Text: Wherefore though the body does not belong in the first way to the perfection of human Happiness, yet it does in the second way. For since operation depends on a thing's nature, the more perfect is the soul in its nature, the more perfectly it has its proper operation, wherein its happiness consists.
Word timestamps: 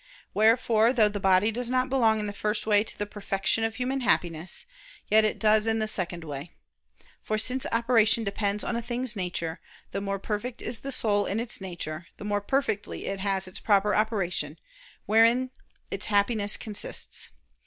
Wherefore 0.33 0.93
though 0.93 1.09
the 1.09 1.19
body 1.19 1.51
does 1.51 1.69
not 1.69 1.87
belong 1.87 2.19
in 2.19 2.25
the 2.25 2.33
first 2.33 2.65
way 2.65 2.83
to 2.83 2.97
the 2.97 3.05
perfection 3.05 3.63
of 3.63 3.75
human 3.75 3.99
Happiness, 4.01 4.65
yet 5.09 5.23
it 5.23 5.37
does 5.37 5.67
in 5.67 5.77
the 5.77 5.87
second 5.87 6.23
way. 6.23 6.53
For 7.21 7.37
since 7.37 7.67
operation 7.71 8.23
depends 8.23 8.63
on 8.63 8.75
a 8.75 8.81
thing's 8.81 9.15
nature, 9.15 9.61
the 9.91 10.01
more 10.01 10.17
perfect 10.17 10.59
is 10.59 10.79
the 10.79 10.91
soul 10.91 11.27
in 11.27 11.39
its 11.39 11.61
nature, 11.61 12.07
the 12.17 12.25
more 12.25 12.41
perfectly 12.41 13.05
it 13.05 13.19
has 13.19 13.47
its 13.47 13.59
proper 13.59 13.93
operation, 13.93 14.57
wherein 15.05 15.51
its 15.91 16.07
happiness 16.07 16.57
consists. 16.57 17.29